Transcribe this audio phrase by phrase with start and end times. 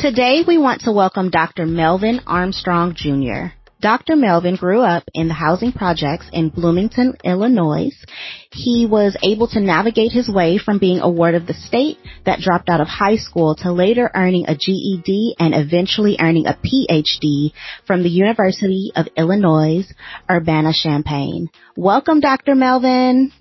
[0.00, 1.66] Today we want to welcome Dr.
[1.66, 3.52] Melvin Armstrong Jr.
[3.82, 4.16] Dr.
[4.16, 7.90] Melvin grew up in the housing projects in Bloomington, Illinois.
[8.50, 12.40] He was able to navigate his way from being a ward of the state that
[12.40, 17.52] dropped out of high school to later earning a GED and eventually earning a PhD
[17.86, 19.84] from the University of Illinois,
[20.30, 21.50] Urbana-Champaign.
[21.76, 22.54] Welcome, Dr.
[22.54, 23.32] Melvin.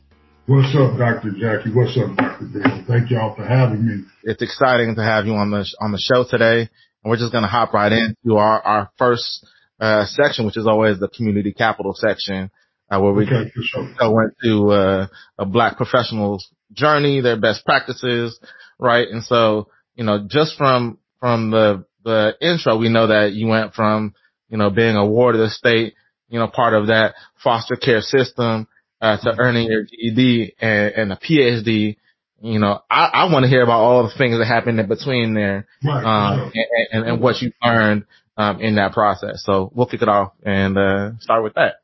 [0.50, 1.30] What's up, Dr.
[1.38, 1.70] Jackie?
[1.72, 2.48] What's up, Dr.
[2.48, 2.84] Dale?
[2.88, 4.04] Thank y'all for having me.
[4.24, 6.70] It's exciting to have you on the on the show today, and
[7.06, 9.46] we're just going to hop right into our our first
[9.80, 12.50] uh, section, which is always the community capital section,
[12.90, 13.94] uh, where we okay, sure.
[14.00, 15.06] go into uh,
[15.38, 18.40] a black professional's journey, their best practices,
[18.80, 19.08] right?
[19.08, 23.76] And so, you know, just from from the the intro, we know that you went
[23.76, 24.16] from
[24.50, 25.94] you know being a ward of the state,
[26.28, 28.68] you know, part of that foster care system,
[29.02, 31.98] uh, to earning your GED and, and a PhD.
[32.42, 35.34] You know, I, I want to hear about all the things that happened in between
[35.34, 38.06] there, right, um, and, and, and, what you learned
[38.38, 39.44] um, in that process.
[39.46, 41.82] So we'll kick it off and uh, start with that.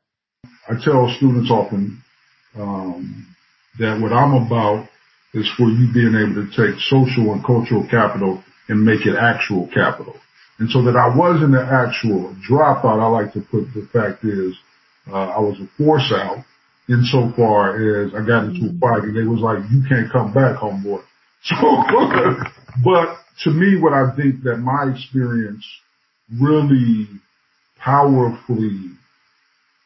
[0.66, 2.02] I tell students often
[2.56, 3.26] um,
[3.78, 4.88] that what I'm about
[5.34, 9.68] is for you being able to take social and cultural capital and make it actual
[9.72, 10.14] capital.
[10.58, 14.56] And so that I wasn't an actual dropout, I like to put the fact is
[15.06, 16.44] uh, I was a force out
[16.88, 20.56] insofar as I got into a fight and they was like, you can't come back,
[20.56, 21.02] homeboy.
[21.42, 21.54] So,
[22.82, 25.64] but to me, what I think that my experience
[26.40, 27.06] really
[27.78, 28.90] powerfully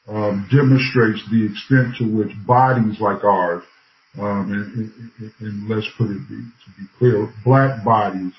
[0.08, 3.62] um, demonstrates the extent to which bodies like ours,
[4.18, 8.32] um, and, and, and, let's put it be, to be clear, black bodies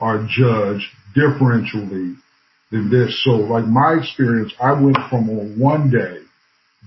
[0.00, 2.16] are judged differentially
[2.70, 3.22] than this.
[3.24, 6.21] So like my experience, I went from on one day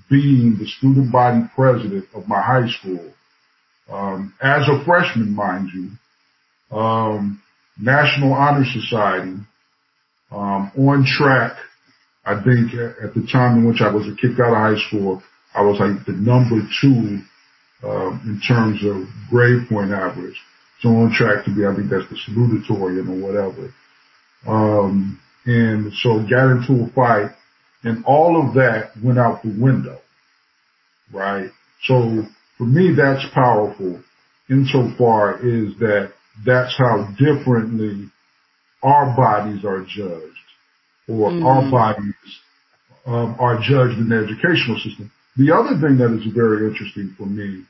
[0.10, 3.14] being the student body president of my high school,
[3.92, 7.42] um, as a freshman, mind you, um,
[7.80, 9.38] National Honor Society,
[10.32, 11.58] um, on track.
[12.26, 15.22] I think at the time in which I was kicked out of high school,
[15.54, 17.22] I was like the number two
[17.84, 20.36] um, in terms of grade point average.
[20.82, 23.74] So on track to be, I think that's the salutatorian or whatever.
[24.48, 27.32] Um, and so got into a fight
[27.86, 30.00] and all of that went out the window,
[31.14, 31.50] right?
[31.84, 32.24] So
[32.58, 34.02] for me, that's powerful
[34.50, 36.12] insofar is that
[36.46, 38.10] that's how differently
[38.84, 40.36] our bodies are judged
[41.08, 41.46] or mm-hmm.
[41.46, 42.14] our bodies
[43.06, 45.12] um, are judged in the educational system.
[45.38, 47.66] The other thing that is very interesting for me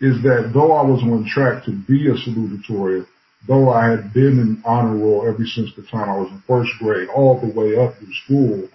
[0.00, 3.06] is that though I was on track to be a salutatorian,
[3.48, 6.70] though I had been in honor roll ever since the time I was in first
[6.78, 8.68] grade, all the way up through school,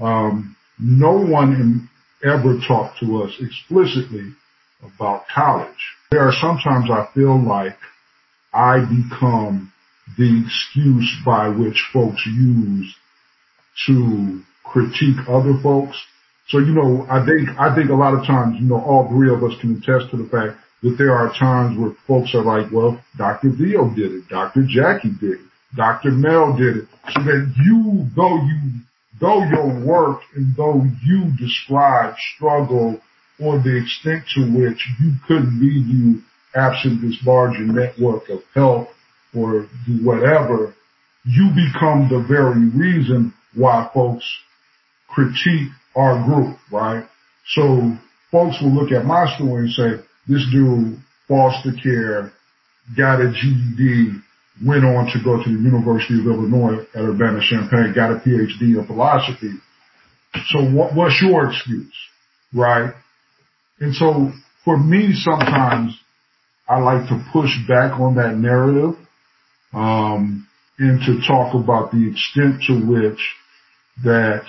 [0.00, 1.88] um, no one
[2.24, 4.32] ever talked to us explicitly
[4.82, 5.94] about college.
[6.10, 7.78] There are sometimes I feel like
[8.52, 9.72] I become
[10.16, 12.94] the excuse by which folks use
[13.86, 15.96] to critique other folks.
[16.48, 19.32] So, you know, I think, I think a lot of times, you know, all three
[19.32, 22.70] of us can attest to the fact that there are times where folks are like,
[22.72, 23.50] well, Dr.
[23.50, 24.28] Theo did it.
[24.28, 24.64] Dr.
[24.68, 25.46] Jackie did it.
[25.74, 26.12] Dr.
[26.12, 26.88] Mel did it.
[27.12, 28.80] So that you, though you,
[29.20, 33.00] though your work and though you describe struggle
[33.38, 36.22] or the extent to which you couldn't be you
[36.54, 38.88] absent this larger network of help
[39.34, 39.66] or
[40.02, 40.74] whatever,
[41.24, 44.24] you become the very reason why folks
[45.08, 47.04] critique our group, right?
[47.54, 47.96] So
[48.30, 50.98] folks will look at my story and say, this dude,
[51.28, 52.32] foster care,
[52.96, 54.20] got a GED,
[54.64, 58.84] went on to go to the University of Illinois at Urbana-Champaign, got a PhD in
[58.86, 59.52] philosophy.
[60.48, 61.94] So what, what's your excuse,
[62.54, 62.94] right?
[63.80, 64.32] And so
[64.64, 65.98] for me, sometimes
[66.68, 68.96] I like to push back on that narrative
[69.72, 70.46] um,
[70.78, 73.20] and to talk about the extent to which
[74.04, 74.42] that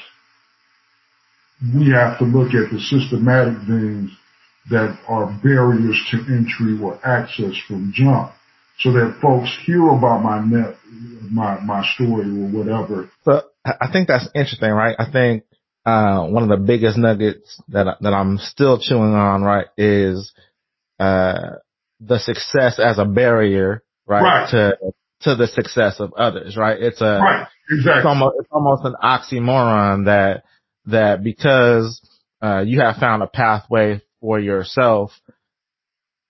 [1.75, 4.11] we have to look at the systematic things
[4.69, 8.31] that are barriers to entry or access from jump
[8.79, 10.75] so that folks hear about my net,
[11.31, 13.09] my, my story or whatever.
[13.25, 14.95] So I think that's interesting, right?
[14.97, 15.43] I think,
[15.85, 20.33] uh, one of the biggest nuggets that, that I'm still chewing on, right, is,
[20.99, 21.55] uh,
[21.99, 24.51] the success as a barrier, right, right.
[24.51, 24.77] to
[25.21, 26.79] to the success of others, right?
[26.79, 27.99] It's a, right, exactly.
[27.99, 30.43] It's almost, it's almost an oxymoron that,
[30.85, 31.99] that because,
[32.43, 35.11] uh, you have found a pathway for yourself,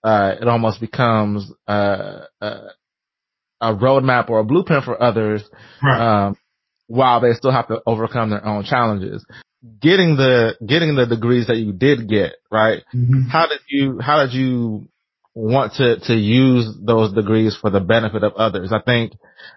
[0.08, 2.68] uh, it almost becomes, uh, uh,
[3.60, 5.42] a roadmap or a blueprint for others,
[5.82, 6.26] right.
[6.26, 6.36] um,
[6.86, 9.24] while they still have to overcome their own challenges.
[9.80, 12.82] Getting the, getting the degrees that you did get, right?
[12.94, 13.28] Mm-hmm.
[13.28, 14.88] How did you, how did you
[15.38, 18.72] want to, to use those degrees for the benefit of others.
[18.72, 19.12] I think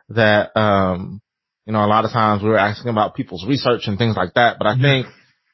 [0.09, 1.21] that, um,
[1.65, 4.35] you know, a lot of times we were asking about people's research and things like
[4.35, 5.07] that, but I think,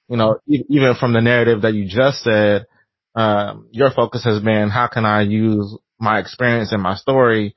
[0.09, 2.65] you know, even from the narrative that you just said,
[3.17, 7.55] um, your focus has been how can I use my experience and my story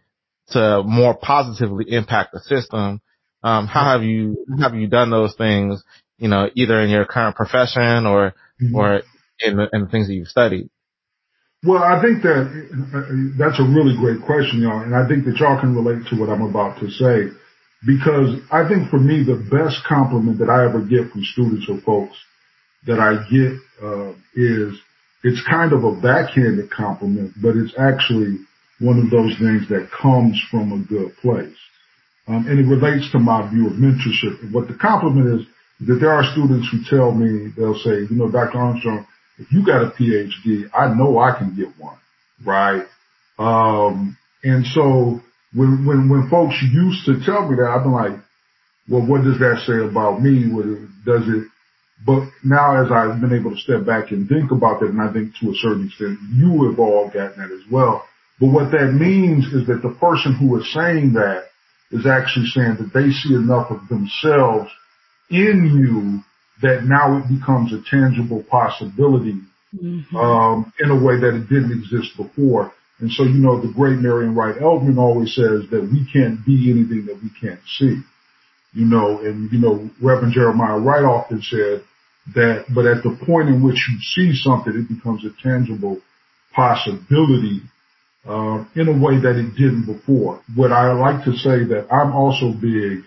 [0.53, 3.03] to more positively impact the system.
[3.43, 5.85] Um, how have you, have you done those things,
[6.17, 8.75] you know, either in your current profession or, mm-hmm.
[8.75, 9.03] or
[9.39, 10.71] in the, in the things that you've studied?
[11.63, 15.37] Well, I think that uh, that's a really great question, y'all, and I think that
[15.37, 17.37] y'all can relate to what I'm about to say
[17.87, 21.81] because I think for me the best compliment that I ever get from students or
[21.85, 22.17] folks
[22.87, 23.53] that I get
[23.85, 24.81] uh, is
[25.23, 28.39] it's kind of a backhanded compliment, but it's actually
[28.81, 31.57] one of those things that comes from a good place.
[32.27, 34.53] Um, and it relates to my view of mentorship.
[34.53, 35.47] What the compliment is
[35.87, 38.59] that there are students who tell me, they'll say, you know, Dr.
[38.59, 39.07] Armstrong,
[39.39, 41.99] if you got a PhD, I know I can get one,
[42.45, 42.85] right?
[43.39, 45.21] Um, and so
[45.55, 48.21] when, when, when folks used to tell me that, I've been like,
[48.89, 50.45] well, what does that say about me?
[51.05, 51.49] Does it,
[52.05, 55.13] but now as I've been able to step back and think about that, and I
[55.13, 58.05] think to a certain extent you have all gotten that as well.
[58.41, 61.45] But what that means is that the person who is saying that
[61.91, 64.71] is actually saying that they see enough of themselves
[65.29, 66.23] in you
[66.63, 69.41] that now it becomes a tangible possibility
[69.75, 70.17] mm-hmm.
[70.17, 72.73] um, in a way that it didn't exist before.
[73.01, 76.71] And so, you know, the great Marian Wright Edelman always says that we can't be
[76.71, 78.01] anything that we can't see.
[78.73, 81.83] You know, and you know, Reverend Jeremiah Wright often said
[82.35, 85.99] that, but at the point in which you see something, it becomes a tangible
[86.55, 87.63] possibility
[88.27, 90.41] uh, in a way that it didn't before.
[90.55, 93.05] What I like to say that I'm also big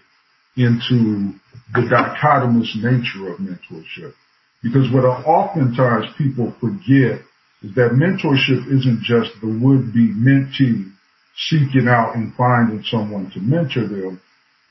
[0.56, 1.33] into
[1.74, 4.13] the dichotomous nature of mentorship.
[4.62, 7.21] Because what oftentimes people forget
[7.62, 10.92] is that mentorship isn't just the would-be mentee
[11.36, 14.21] seeking out and finding someone to mentor them.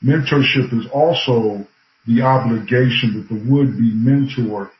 [0.03, 1.67] Mentorship is also
[2.07, 4.71] the obligation that the would-be mentor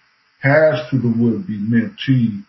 [0.42, 2.44] has to the would-be mentee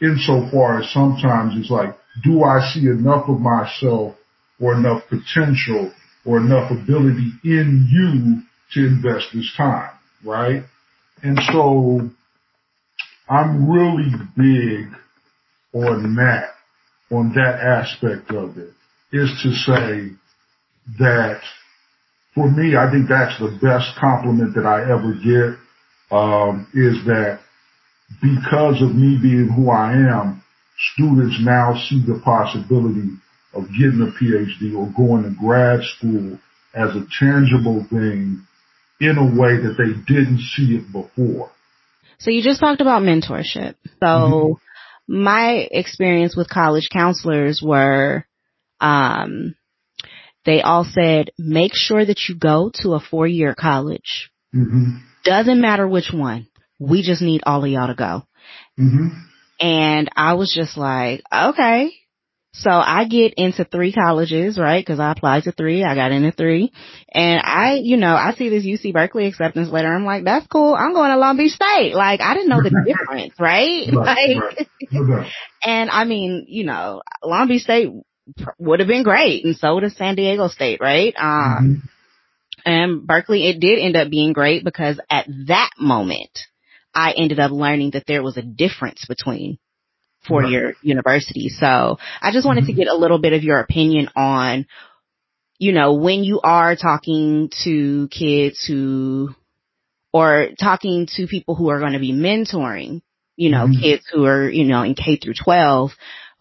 [0.00, 4.16] insofar as sometimes it's like, do I see enough of myself
[4.60, 5.92] or enough potential
[6.24, 8.42] or enough ability in you
[8.74, 9.90] to invest this time,
[10.24, 10.64] right?
[11.22, 12.10] And so
[13.28, 14.88] I'm really big
[15.72, 16.50] on that,
[17.10, 18.72] on that aspect of it,
[19.12, 20.10] is to say
[20.98, 21.40] that
[22.34, 25.58] for me, I think that's the best compliment that I ever get,
[26.10, 27.40] um, is that
[28.20, 30.42] because of me being who I am,
[30.94, 33.10] students now see the possibility
[33.54, 36.38] of getting a PhD or going to grad school
[36.74, 38.46] as a tangible thing
[39.00, 41.50] in a way that they didn't see it before.
[42.18, 43.74] So you just talked about mentorship.
[44.00, 45.22] So mm-hmm.
[45.22, 48.24] my experience with college counselors were,
[48.80, 49.54] um,
[50.44, 54.30] they all said, make sure that you go to a four year college.
[54.54, 54.98] Mm-hmm.
[55.24, 56.48] Doesn't matter which one.
[56.78, 58.22] We just need all of y'all to go.
[58.78, 59.08] Mm-hmm.
[59.60, 61.92] And I was just like, okay.
[62.54, 64.84] So I get into three colleges, right?
[64.84, 65.84] Cause I applied to three.
[65.84, 66.70] I got into three
[67.10, 69.90] and I, you know, I see this UC Berkeley acceptance letter.
[69.90, 70.74] I'm like, that's cool.
[70.74, 71.94] I'm going to Long Beach State.
[71.94, 73.88] Like I didn't know the difference, right?
[73.90, 75.32] right like, right.
[75.64, 77.88] and I mean, you know, Long Beach State
[78.58, 81.14] would have been great and so does San Diego State, right?
[81.16, 81.86] Um, mm-hmm.
[82.64, 86.38] and Berkeley, it did end up being great because at that moment,
[86.94, 89.58] I ended up learning that there was a difference between
[90.26, 90.50] for right.
[90.50, 91.48] your university.
[91.48, 92.72] So I just wanted mm-hmm.
[92.72, 94.66] to get a little bit of your opinion on,
[95.58, 99.30] you know, when you are talking to kids who,
[100.12, 103.00] or talking to people who are going to be mentoring,
[103.36, 103.80] you know, mm-hmm.
[103.80, 105.92] kids who are, you know, in K through 12,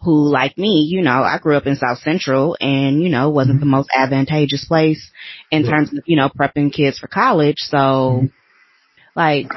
[0.04, 3.58] who like me, you know, I grew up in South Central and, you know, wasn't
[3.58, 3.70] mm-hmm.
[3.70, 5.12] the most advantageous place
[5.52, 7.58] in terms of, you know, prepping kids for college.
[7.58, 8.26] So mm-hmm.
[9.16, 9.52] like,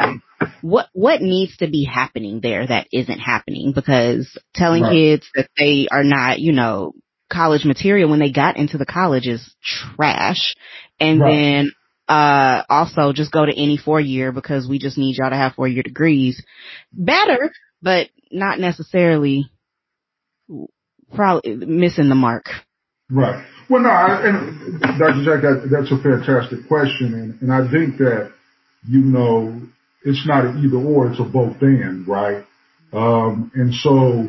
[0.61, 4.93] what what needs to be happening there that isn't happening because telling right.
[4.93, 6.93] kids that they are not, you know,
[7.33, 10.55] college material when they got into the college is trash.
[11.01, 11.31] And right.
[11.31, 11.73] then
[12.07, 15.55] uh also just go to any four year because we just need y'all to have
[15.55, 16.43] four year degrees.
[16.93, 19.51] Better, but not necessarily
[21.15, 22.47] probably missing the mark.
[23.11, 23.45] Right.
[23.69, 25.25] Well, no, I, and Dr.
[25.25, 28.33] Jack, that, that's a fantastic question, and, and I think that
[28.87, 29.61] you know
[30.05, 32.45] it's not an either or, it's a both and, right?
[32.93, 34.29] Um, and so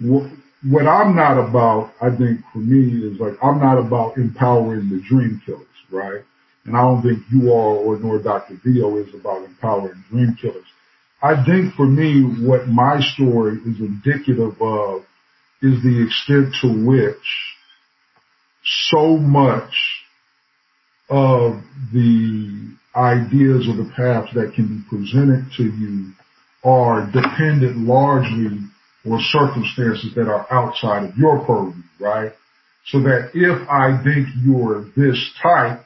[0.00, 0.32] wh-
[0.70, 5.02] what I'm not about, I think for me is like, I'm not about empowering the
[5.06, 6.22] dream killers, right?
[6.64, 8.58] And I don't think you all or nor Dr.
[8.64, 10.64] Vio is about empowering dream killers.
[11.22, 15.04] I think for me, what my story is indicative of
[15.62, 17.16] is the extent to which
[18.90, 19.72] so much
[21.08, 21.60] of
[21.92, 26.12] the ideas or the paths that can be presented to you
[26.64, 28.58] are dependent largely
[29.06, 32.32] on circumstances that are outside of your purview, right?
[32.86, 35.80] So that if I think you're this type,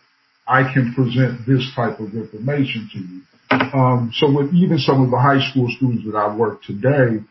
[0.46, 3.22] I can present this type of information to you.
[3.78, 7.24] Um, so with even some of the high school students that I work today,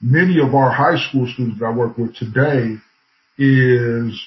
[0.00, 2.76] many of our high school students that I work with today
[3.38, 4.20] is,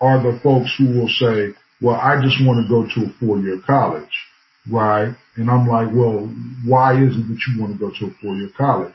[0.00, 3.38] are the folks who will say, well, I just want to go to a four
[3.38, 4.26] year college,
[4.70, 5.14] right?
[5.36, 6.28] And I'm like, well,
[6.64, 8.94] why is it that you want to go to a four year college?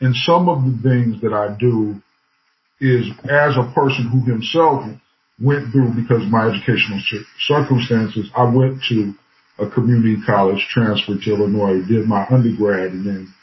[0.00, 1.96] And some of the things that I do
[2.80, 4.84] is as a person who himself
[5.40, 7.00] went through because of my educational
[7.40, 9.14] circumstances, I went to
[9.58, 13.34] a community college, transferred to Illinois, did my undergrad, and then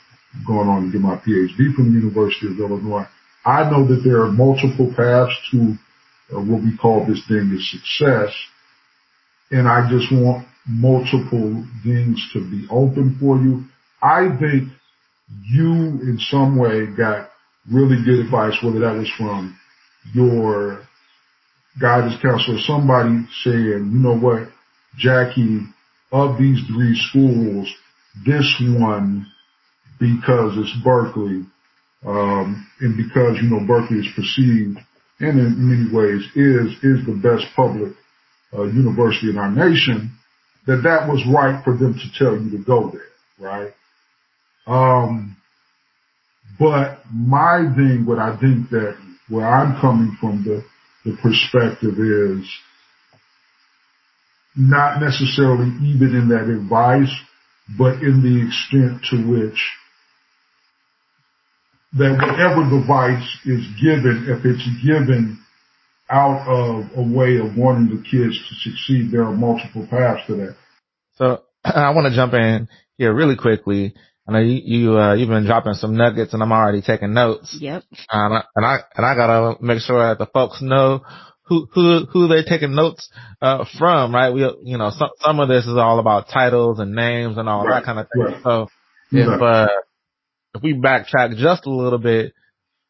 [0.45, 3.07] going on to get my PhD from the University of Illinois.
[3.45, 5.75] I know that there are multiple paths to
[6.33, 8.33] uh, what we call this thing is success.
[9.51, 13.65] And I just want multiple things to be open for you.
[14.01, 14.69] I think
[15.45, 17.29] you in some way got
[17.71, 19.57] really good advice, whether that was from
[20.13, 20.87] your
[21.79, 24.49] guidance counselor, somebody saying, you know what,
[24.97, 25.61] Jackie,
[26.11, 27.71] of these three schools,
[28.25, 29.25] this one,
[30.03, 31.45] because it's Berkeley,
[32.05, 34.77] um, and because, you know, Berkeley is perceived
[35.19, 37.93] and in many ways is, is the best public
[38.53, 40.11] uh, university in our nation,
[40.67, 43.01] that that was right for them to tell you to go there,
[43.39, 43.73] right?
[44.67, 45.37] Um,
[46.59, 48.97] but my thing, what I think that
[49.29, 50.63] where I'm coming from the,
[51.05, 52.45] the perspective is
[54.55, 57.13] not necessarily even in that advice,
[57.77, 59.57] but in the extent to which
[61.97, 65.39] that whatever device is given, if it's given
[66.09, 70.35] out of a way of wanting the kids to succeed, there are multiple paths to
[70.35, 70.55] that.
[71.15, 73.93] So I want to jump in here really quickly.
[74.27, 77.57] I know you, you, uh, you've been dropping some nuggets and I'm already taking notes.
[77.59, 77.83] Yep.
[78.09, 81.01] Um, and I, and I gotta make sure that the folks know
[81.43, 83.09] who, who, who they're taking notes,
[83.41, 84.33] uh, from, right?
[84.33, 87.65] We, you know, some, some of this is all about titles and names and all
[87.65, 87.79] right.
[87.79, 88.23] that kind of thing.
[88.23, 88.43] Right.
[88.43, 88.67] So
[89.11, 89.67] if, uh,
[90.53, 92.33] if we backtrack just a little bit,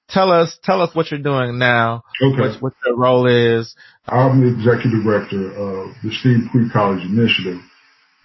[0.09, 2.03] tell us, tell us what you're doing now.
[2.21, 2.41] Okay.
[2.41, 3.73] What, what your role is.
[4.07, 7.61] I'm the executive director of the STEAM Pre-College Initiative.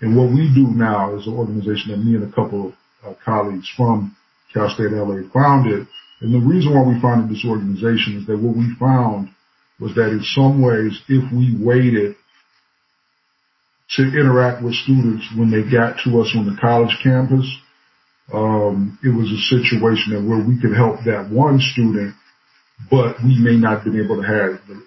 [0.01, 3.15] And what we do now is an organization that me and a couple of uh,
[3.25, 4.17] colleagues from
[4.53, 5.87] Cal State LA founded.
[6.21, 9.31] And the reason why we founded this organization is that what we found
[9.81, 12.17] was that in some ways, if we waited
[13.97, 17.47] to interact with students when they got to us on the college campus,
[18.33, 22.15] um, it was a situation where we could help that one student,
[22.91, 24.83] but we may not have been able to have the,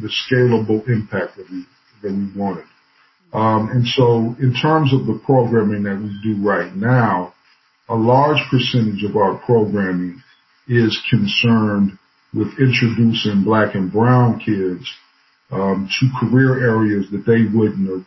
[0.00, 1.66] the scalable impact that we
[2.02, 2.64] that we wanted.
[3.32, 7.34] Um, and so, in terms of the programming that we do right now,
[7.88, 10.22] a large percentage of our programming
[10.66, 11.98] is concerned
[12.32, 14.88] with introducing black and brown kids
[15.50, 18.06] um, to career areas that they wouldn't have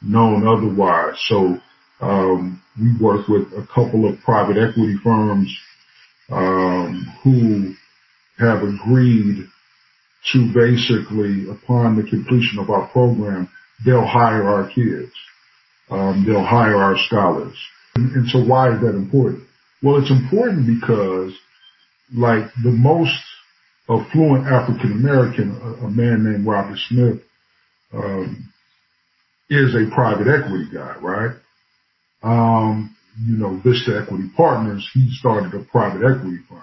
[0.00, 1.16] known otherwise.
[1.28, 1.58] So
[2.00, 5.56] um, we work with a couple of private equity firms
[6.30, 7.74] um, who
[8.38, 9.46] have agreed
[10.32, 13.48] to basically, upon the completion of our program,
[13.84, 15.12] they'll hire our kids.
[15.90, 17.56] Um, they'll hire our scholars.
[17.94, 19.44] And, and so why is that important?
[19.82, 21.32] Well, it's important because
[22.14, 23.12] like the most
[23.88, 27.20] affluent African American, a, a, man named Robert Smith,
[27.92, 28.50] um,
[29.50, 31.36] is a private equity guy, right?
[32.24, 36.62] Um, you know, Vista Equity Partners, he started a private equity firm.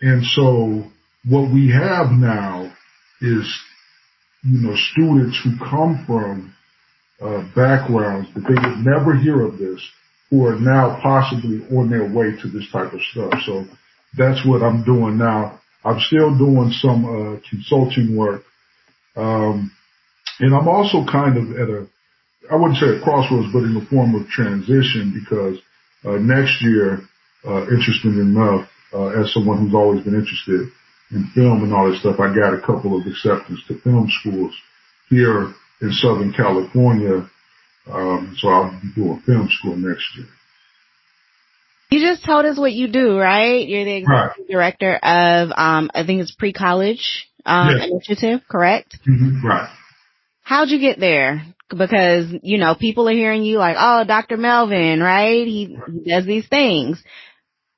[0.00, 0.84] And so
[1.28, 2.72] what we have now
[3.20, 3.60] is,
[4.44, 6.54] you know, students who come from
[7.20, 9.80] uh, backgrounds that they would never hear of this
[10.30, 13.32] who are now possibly on their way to this type of stuff.
[13.46, 13.64] So
[14.16, 15.60] that's what I'm doing now.
[15.84, 18.42] I'm still doing some uh, consulting work.
[19.16, 19.70] Um,
[20.40, 21.86] and I'm also kind of at a,
[22.50, 25.58] I wouldn't say a crossroads, but in the form of transition because
[26.04, 27.00] uh, next year,
[27.46, 30.68] uh, interesting enough, uh, as someone who's always been interested
[31.10, 34.54] in film and all that stuff, I got a couple of acceptance to film schools
[35.08, 37.28] here in Southern California
[37.90, 40.26] um, so I'll be doing film school next year.
[41.90, 43.66] You just told us what you do, right?
[43.66, 44.50] You're the executive right.
[44.50, 47.88] director of, um, I think it's pre-college um, yes.
[47.88, 48.98] initiative, correct?
[49.08, 49.46] Mm-hmm.
[49.46, 49.70] Right.
[50.42, 51.42] How'd you get there?
[51.68, 54.36] Because you know people are hearing you like, oh, Dr.
[54.36, 55.46] Melvin, right?
[55.46, 57.02] He, does these things.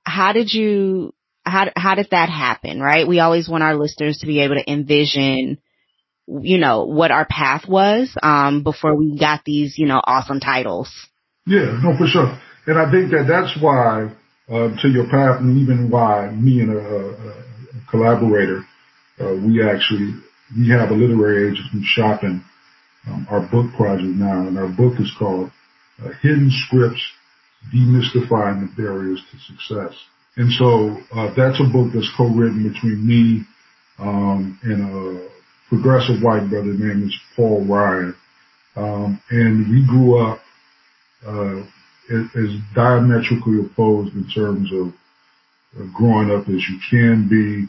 [0.05, 1.13] How did you?
[1.49, 3.07] how, how did that happen, right?
[3.07, 5.59] We always want our listeners to be able to envision,
[6.27, 10.91] you know, what our path was, um, before we got these, you know, awesome titles.
[11.47, 12.39] Yeah, no, for sure.
[12.67, 14.15] And I think that that's why,
[14.49, 18.65] uh, to your path and even why me and a, a, a collaborator,
[19.21, 20.15] uh, we actually,
[20.57, 22.45] we have a literary agent who's shopping,
[23.07, 25.51] um, our book project now and our book is called
[26.03, 27.03] uh, Hidden Scripts,
[27.75, 29.97] Demystifying the Barriers to Success.
[30.37, 33.45] And so, uh, that's a book that's co-written between me,
[33.99, 35.29] um, and a
[35.69, 38.15] progressive white brother named Paul Ryan.
[38.77, 40.41] Um, and we grew up,
[41.27, 41.63] uh,
[42.11, 44.95] as diametrically opposed in terms of
[45.95, 47.69] growing up as you can be.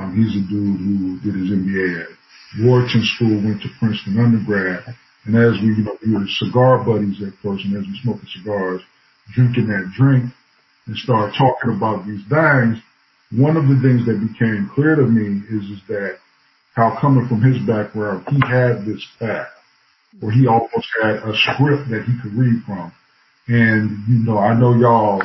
[0.00, 2.15] Um, he's a dude who did his MBA at
[2.60, 4.82] Wharton School, went to Princeton undergrad,
[5.26, 8.26] and as we, you know, we were cigar buddies at first, and as we the
[8.38, 8.80] cigars,
[9.34, 10.32] drinking that drink,
[10.86, 12.78] and started talking about these things,
[13.32, 16.18] one of the things that became clear to me is, is that
[16.74, 19.48] how coming from his background, he had this path,
[20.22, 22.92] or he almost had a script that he could read from.
[23.48, 25.22] And, you know, I know y'all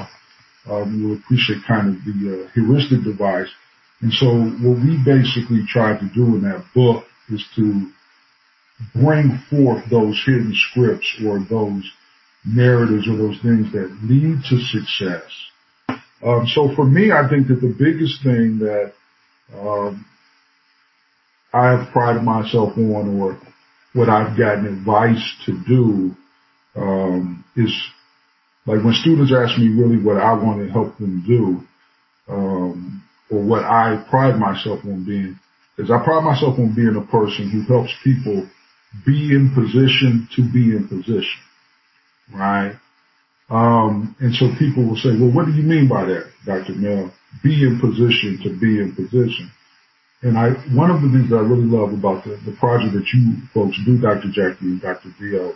[0.69, 3.49] um, will appreciate kind of the uh, heuristic device.
[4.01, 4.27] And so
[4.65, 7.91] what we basically tried to do in that book is to
[8.95, 11.83] bring forth those hidden scripts or those
[12.45, 15.29] narratives or those things that lead to success.
[16.23, 18.93] Um, so for me, I think that the biggest thing that
[19.57, 20.05] um,
[21.53, 23.39] I've prided myself on or
[23.93, 26.15] what I've gotten advice to do
[26.75, 27.73] um, is
[28.65, 33.41] like when students ask me really what I want to help them do, um, or
[33.41, 35.39] what I pride myself on being,
[35.77, 38.47] is I pride myself on being a person who helps people
[39.05, 41.39] be in position to be in position,
[42.33, 42.75] right?
[43.49, 46.73] Um, and so people will say, well, what do you mean by that, Dr.
[46.73, 47.11] Mel?
[47.43, 49.51] Be in position to be in position.
[50.23, 53.07] And I, one of the things that I really love about the, the project that
[53.13, 54.29] you folks do, Dr.
[54.31, 55.09] Jackie and Dr.
[55.19, 55.55] Dio,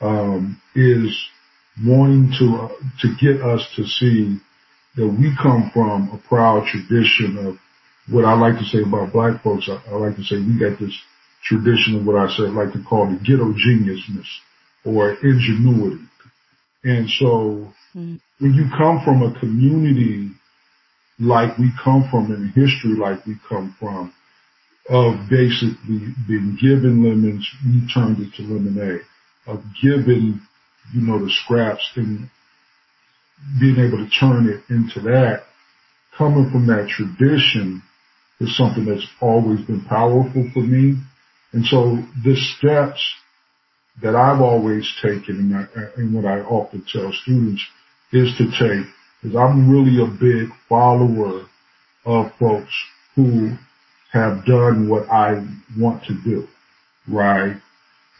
[0.00, 1.14] um, is
[1.84, 2.68] wanting to uh,
[3.02, 4.38] to get us to see
[4.96, 7.58] that we come from a proud tradition of
[8.10, 9.68] what I like to say about black folks.
[9.68, 10.96] I, I like to say we got this
[11.44, 14.26] tradition of what I said like to call the ghetto geniusness
[14.84, 16.04] or ingenuity.
[16.84, 18.20] And so mm.
[18.38, 20.30] when you come from a community
[21.20, 24.12] like we come from in history like we come from
[24.88, 29.02] of basically being given lemons, we turned it to lemonade,
[29.46, 30.40] of giving
[30.94, 32.30] you know, the scraps and
[33.60, 35.42] being able to turn it into that,
[36.16, 37.82] coming from that tradition
[38.40, 40.96] is something that's always been powerful for me.
[41.52, 43.04] And so the steps
[44.02, 47.62] that I've always taken and, I, and what I often tell students
[48.12, 48.86] is to take,
[49.22, 51.46] is I'm really a big follower
[52.04, 52.72] of folks
[53.16, 53.56] who
[54.12, 55.44] have done what I
[55.76, 56.46] want to do,
[57.08, 57.56] right?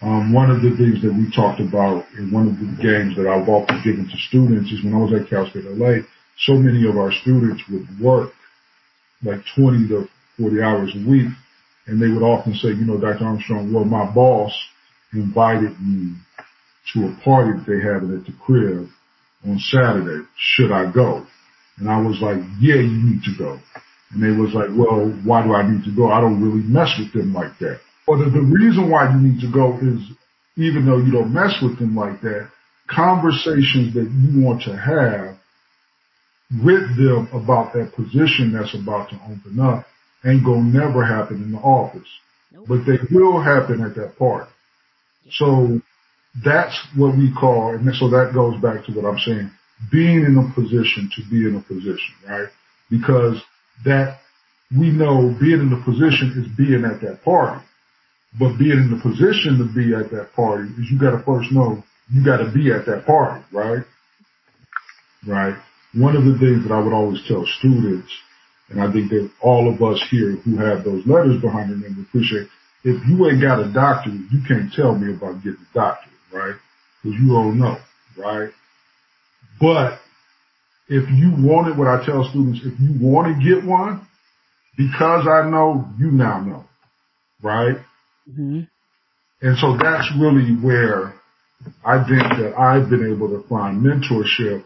[0.03, 3.27] Um, one of the things that we talked about in one of the games that
[3.27, 6.03] I've often given to students is when I was at Cal State LA,
[6.39, 8.33] so many of our students would work
[9.23, 11.29] like 20 to 40 hours a week.
[11.87, 13.25] And they would often say, you know, Dr.
[13.25, 14.53] Armstrong, well, my boss
[15.13, 16.15] invited me
[16.93, 18.89] to a party that they having at the crib
[19.47, 20.27] on Saturday.
[20.37, 21.27] Should I go?
[21.79, 23.59] And I was like, yeah, you need to go.
[24.11, 26.11] And they was like, well, why do I need to go?
[26.11, 27.81] I don't really mess with them like that.
[28.07, 30.01] But the reason why you need to go is
[30.57, 32.51] even though you don't mess with them like that,
[32.89, 35.38] conversations that you want to have
[36.51, 39.87] with them about that position that's about to open up
[40.25, 42.09] ain't gonna never happen in the office.
[42.53, 42.65] Nope.
[42.69, 44.51] But they will happen at that party.
[45.33, 45.81] So
[46.45, 49.51] that's what we call, and so that goes back to what I'm saying,
[49.91, 52.49] being in a position to be in a position, right?
[52.91, 53.41] Because
[53.85, 54.19] that
[54.77, 57.65] we know being in a position is being at that party.
[58.39, 61.83] But being in the position to be at that party is you gotta first know
[62.11, 63.85] you gotta be at that party, right?
[65.27, 65.57] Right.
[65.99, 68.13] One of the things that I would always tell students,
[68.71, 72.07] and I think that all of us here who have those letters behind their name
[72.09, 72.49] appreciate,
[72.85, 76.55] if you ain't got a doctorate, you can't tell me about getting a doctorate, right?
[77.03, 77.77] Cause you don't know,
[78.17, 78.51] right?
[79.61, 79.99] But
[80.89, 84.07] if you want it, what I tell students, if you want to get one,
[84.77, 86.65] because I know, you now know,
[87.43, 87.77] right?
[88.31, 88.61] Mm-hmm.
[89.41, 91.15] And so that's really where
[91.85, 94.65] I think that I've been able to find mentorship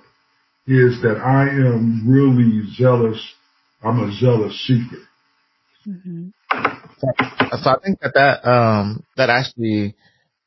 [0.66, 3.20] is that I am really zealous.
[3.82, 5.02] I'm a zealous seeker.
[5.86, 6.28] Mm-hmm.
[6.50, 9.96] So I think that that, um, that actually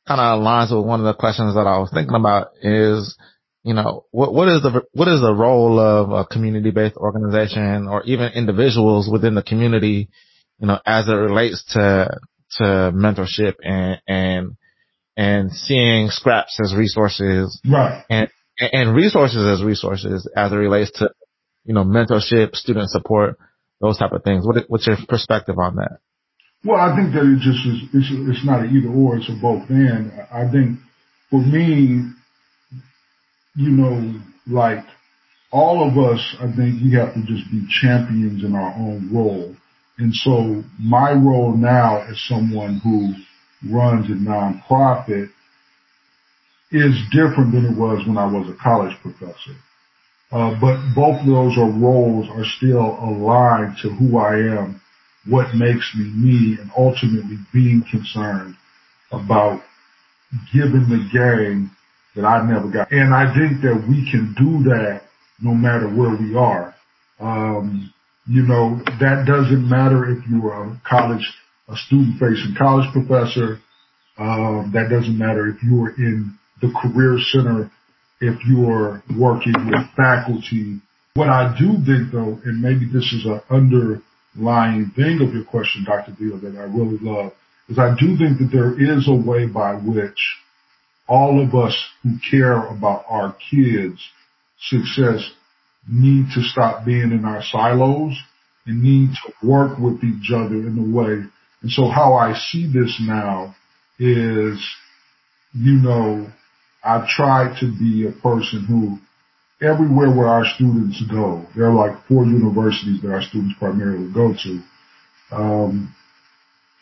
[0.08, 3.16] kind of aligns with one of the questions that I was thinking about is,
[3.62, 8.02] you know, what, what is the, what is the role of a community-based organization or
[8.04, 10.08] even individuals within the community,
[10.58, 12.18] you know, as it relates to,
[12.58, 14.56] to mentorship and, and,
[15.16, 17.60] and seeing scraps as resources.
[17.68, 18.04] Right.
[18.08, 21.10] And, and resources as resources as it relates to,
[21.64, 23.36] you know, mentorship, student support,
[23.80, 24.46] those type of things.
[24.46, 25.98] What, what's your perspective on that?
[26.64, 29.34] Well, I think that it just is, it's, it's not an either or, it's a
[29.40, 30.10] both and.
[30.32, 30.78] I think
[31.30, 32.10] for me,
[33.54, 34.84] you know, like
[35.52, 39.54] all of us, I think we have to just be champions in our own role.
[39.98, 43.14] And so my role now as someone who
[43.72, 45.30] runs a nonprofit
[46.70, 49.56] is different than it was when I was a college professor.
[50.32, 54.80] Uh, but both of those are roles are still aligned to who I am
[55.28, 58.54] what makes me me and ultimately being concerned
[59.12, 59.60] about
[60.52, 61.70] giving the game
[62.14, 62.90] that I never got.
[62.92, 65.02] And I think that we can do that
[65.40, 66.74] no matter where we are.
[67.20, 67.92] Um,
[68.26, 71.26] you know, that doesn't matter if you're a college,
[71.68, 73.60] a student facing college professor.
[74.18, 77.70] Um, that doesn't matter if you're in the career center,
[78.20, 80.80] if you're working with faculty.
[81.14, 85.84] What I do think though, and maybe this is an underlying thing of your question,
[85.84, 86.12] Dr.
[86.18, 87.32] Beal, that I really love
[87.68, 90.18] is I do think that there is a way by which
[91.08, 94.00] all of us who care about our kids'
[94.60, 95.30] success
[95.88, 98.16] need to stop being in our silos
[98.66, 101.24] and need to work with each other in a way.
[101.62, 103.54] And so how I see this now
[103.98, 104.60] is,
[105.52, 106.26] you know,
[106.86, 108.98] I try to be a person who
[109.60, 114.32] everywhere where our students go, there are like four universities that our students primarily go
[114.32, 114.62] to.
[115.32, 115.94] Um,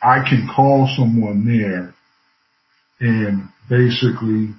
[0.02, 1.94] I can call someone there
[3.00, 4.54] and basically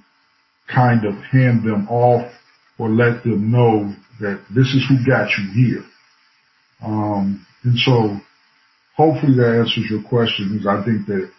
[0.66, 2.32] kind of hand them off
[2.78, 5.84] or let them know that this is who got you here.
[6.82, 8.18] Um, and so
[8.96, 11.30] hopefully that answers your question is I think that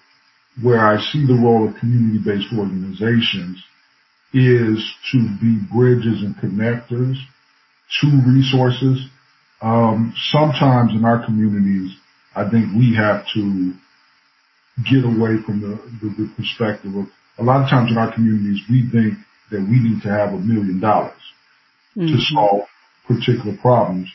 [0.64, 3.62] where I see the role of community-based organizations
[4.34, 7.16] is to be bridges and connectors
[8.02, 9.08] to resources.
[9.62, 11.96] Um, sometimes in our communities,
[12.36, 13.74] I think we have to
[14.86, 17.08] get away from the, the, the perspective of
[17.40, 19.16] a lot of times in our communities, we think
[19.52, 21.14] that we need to have a million dollars
[21.96, 22.34] to mm-hmm.
[22.34, 22.68] solve
[23.08, 24.10] particular problems.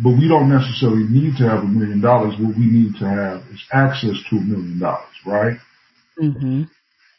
[0.00, 2.34] But we don't necessarily need to have a million dollars.
[2.38, 5.56] What we need to have is access to a million dollars, right?
[6.20, 6.62] Mm-hmm.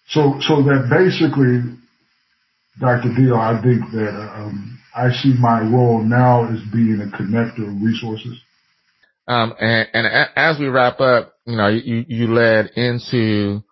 [0.08, 1.76] So, so that basically
[2.80, 3.14] Dr.
[3.16, 7.82] Deal, I think that um, I see my role now as being a connector of
[7.82, 8.40] resources.
[9.28, 13.64] Um, and, and as we wrap up, you know, you, you led into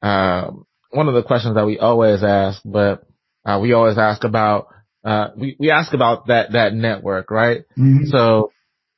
[0.00, 3.04] um, one of the questions that we always ask, but
[3.44, 4.68] uh, we always ask about
[5.04, 7.62] uh, we, we ask about that that network, right?
[7.76, 8.04] Mm-hmm.
[8.06, 8.52] So,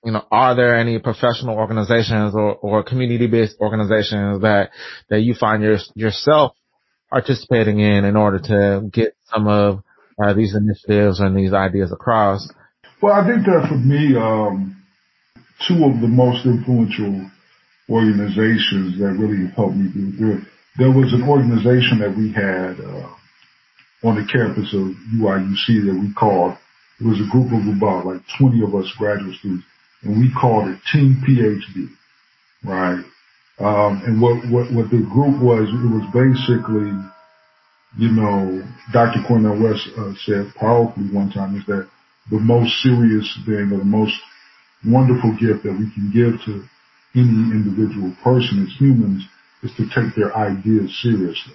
[0.04, 4.70] you know, are there any professional organizations or, or community based organizations that
[5.08, 6.52] that you find your, yourself
[7.14, 9.84] participating in in order to get some of
[10.18, 12.50] uh, these initiatives and these ideas across?
[13.00, 14.82] Well, I think that for me, um,
[15.68, 17.30] two of the most influential
[17.88, 20.42] organizations that really helped me do there,
[20.76, 23.06] there was an organization that we had uh,
[24.08, 26.58] on the campus of UIUC that we called,
[26.98, 29.64] it was a group of about like 20 of us graduate students,
[30.02, 31.86] and we called it Team PhD,
[32.64, 33.04] right?
[33.58, 36.92] Um, and what, what, what the group was, it was basically
[37.96, 38.62] you know,
[38.92, 39.22] Dr.
[39.26, 41.88] Cornel West uh, said powerfully one time is that
[42.30, 44.14] the most serious thing or the most
[44.84, 46.64] wonderful gift that we can give to
[47.14, 49.22] any individual person as humans
[49.62, 51.54] is to take their ideas seriously.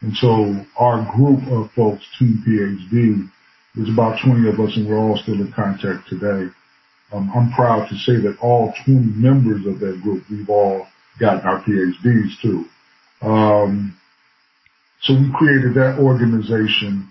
[0.00, 3.30] And so our group of folks, Team PhD,
[3.74, 6.50] there's about 20 of us and we're all still in contact today.
[7.12, 10.86] Um, I'm proud to say that all 20 members of that group, we've all
[11.18, 12.64] gotten our PhDs too.
[13.22, 13.96] Um,
[15.02, 17.08] so we created that organization,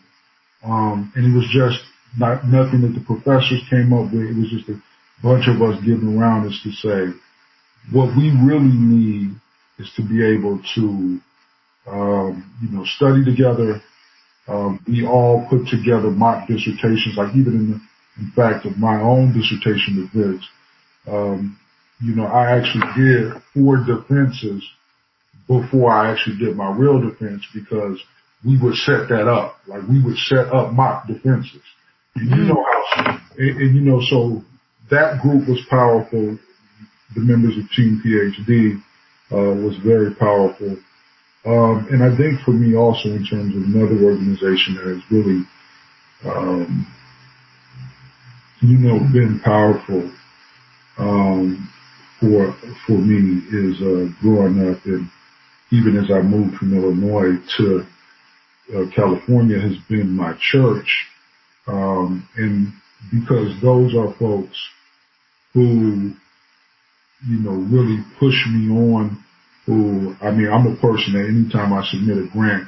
[0.64, 1.80] um, and it was just
[2.18, 4.24] not nothing that the professors came up with.
[4.24, 4.82] It was just a
[5.22, 7.18] bunch of us getting around us to say,
[7.92, 9.36] what we really need
[9.80, 11.20] is to be able to,
[11.88, 13.82] um, you know, study together.
[14.48, 17.82] Um, we all put together mock dissertations, like even in the,
[18.22, 20.46] in fact, of my own dissertation with this,
[21.08, 21.58] um,
[22.02, 24.64] you know, I actually did four defenses
[25.48, 28.00] before I actually did my real defense because
[28.46, 29.58] we would set that up.
[29.68, 31.62] Like we would set up mock defenses.
[32.16, 32.64] And you know
[32.96, 34.44] how, and, and you know, so
[34.90, 36.38] that group was powerful.
[37.16, 38.82] The members of Team PhD,
[39.32, 40.78] uh, was very powerful.
[41.46, 45.44] Um, and I think for me also in terms of another organization that has really,
[46.26, 46.88] um,
[48.62, 50.10] you know, been powerful
[50.98, 51.70] um,
[52.24, 52.56] for
[52.88, 55.10] for me is uh, growing up and
[55.72, 57.84] even as I moved from Illinois to
[58.74, 60.88] uh, California has been my church,
[61.68, 62.72] um, and
[63.12, 64.58] because those are folks
[65.54, 66.14] who
[67.28, 69.24] you know really push me on.
[69.66, 72.68] Who I mean, I'm a person that anytime I submit a grant,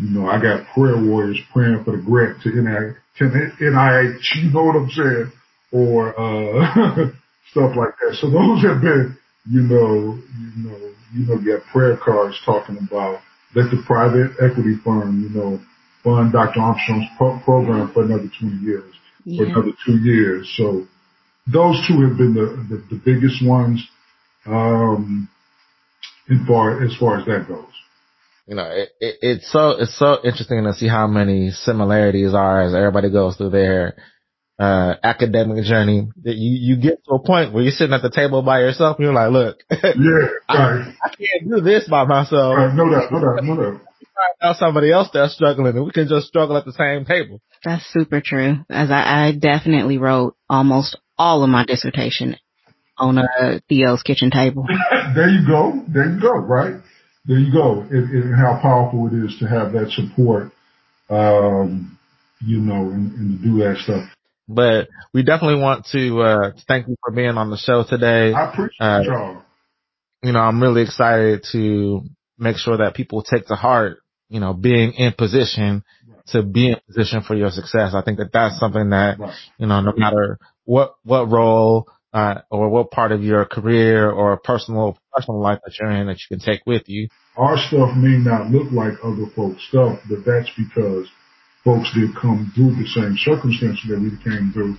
[0.00, 4.76] you know, I got prayer warriors praying for the grant to NIH, you know what
[4.76, 5.32] I'm saying?
[5.72, 7.10] Or, uh,
[7.50, 8.16] stuff like that.
[8.20, 9.16] So those have been,
[9.50, 13.20] you know, you know, you know, you get prayer cards talking about
[13.54, 15.60] let the private equity firm, you know,
[16.02, 16.60] fund Dr.
[16.60, 18.92] Armstrong's pro- program for another two years,
[19.24, 19.44] yeah.
[19.44, 20.52] for another two years.
[20.56, 20.86] So
[21.46, 23.86] those two have been the, the, the biggest ones,
[24.46, 25.28] um,
[26.28, 27.64] in far, as far as that goes.
[28.46, 32.62] You know, it, it, it's so, it's so interesting to see how many similarities are
[32.62, 33.96] as everybody goes through their
[34.58, 38.10] uh, academic journey that you, you get to a point where you're sitting at the
[38.10, 40.94] table by yourself and you're like, look, yeah, I, right.
[41.02, 42.56] I can't do this by myself.
[42.56, 43.80] Right, no doubt, no doubt, no doubt.
[44.40, 47.40] Now somebody else that's struggling and we can just struggle at the same table.
[47.64, 48.58] That's super true.
[48.70, 52.36] As I, I definitely wrote almost all of my dissertation
[52.96, 54.66] on a Theo's kitchen table.
[55.14, 55.84] there you go.
[55.88, 56.32] There you go.
[56.32, 56.74] Right.
[57.26, 57.80] There you go.
[57.80, 60.52] And, and how powerful it is to have that support,
[61.10, 61.98] um,
[62.40, 64.04] you know, and, and to do that stuff.
[64.48, 68.32] But we definitely want to uh, thank you for being on the show today.
[68.32, 69.42] I appreciate uh, y'all.
[70.22, 72.02] You know, I'm really excited to
[72.38, 75.84] make sure that people take to heart, you know, being in position
[76.28, 77.94] to be in position for your success.
[77.94, 79.18] I think that that's something that,
[79.58, 84.36] you know, no matter what, what role, uh, or what part of your career or
[84.38, 87.08] personal, personal life that you're in that you can take with you.
[87.36, 91.08] Our stuff may not look like other folks' stuff, but that's because
[91.64, 94.76] folks did come through the same circumstances that we came through.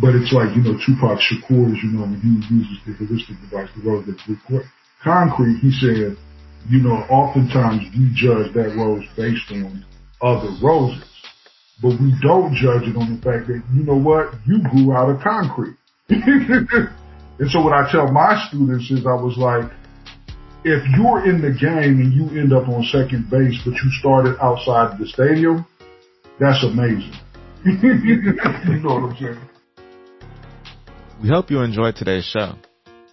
[0.00, 3.68] But it's like, you know, Tupac Shakur, you know, when he uses the heuristic device,
[3.76, 4.62] the rose that grew
[5.02, 6.16] concrete, he said,
[6.70, 9.84] you know, oftentimes we judge that rose based on
[10.22, 11.04] other roses.
[11.82, 15.10] But we don't judge it on the fact that, you know what, you grew out
[15.10, 15.76] of concrete.
[16.08, 19.70] and so what I tell my students is I was like,
[20.64, 24.38] if you're in the game and you end up on second base, but you started
[24.40, 25.66] outside the stadium,
[26.40, 27.12] that's amazing.
[27.64, 29.48] you know what I'm saying?
[31.22, 32.54] We hope you enjoyed today's show.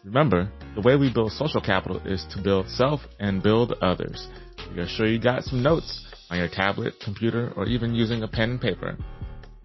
[0.04, 4.28] Remember, the way we build social capital is to build self and build others.
[4.78, 8.52] Are sure you got some notes on your tablet, computer, or even using a pen
[8.52, 8.98] and paper.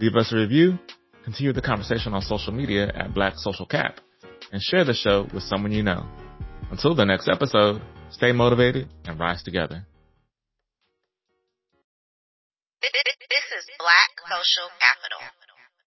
[0.00, 0.78] Leave us a review,
[1.24, 4.00] continue the conversation on social media at Black Social Cap,
[4.52, 6.06] and share the show with someone you know.
[6.70, 9.86] Until the next episode, stay motivated and rise together.
[13.84, 15.43] Black Social Capital.